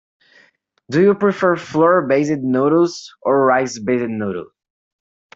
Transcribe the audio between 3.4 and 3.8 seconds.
rice